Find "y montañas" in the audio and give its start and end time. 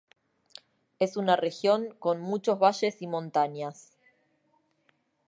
3.03-3.95